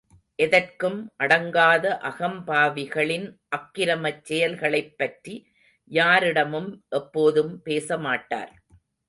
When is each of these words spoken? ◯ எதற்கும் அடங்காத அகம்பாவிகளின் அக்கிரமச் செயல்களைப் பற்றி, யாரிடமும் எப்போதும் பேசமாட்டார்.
◯ 0.09 0.13
எதற்கும் 0.39 0.95
அடங்காத 1.17 1.99
அகம்பாவிகளின் 2.01 3.27
அக்கிரமச் 3.49 4.23
செயல்களைப் 4.23 4.97
பற்றி, 4.97 5.35
யாரிடமும் 5.91 6.69
எப்போதும் 6.95 7.61
பேசமாட்டார். 7.65 8.51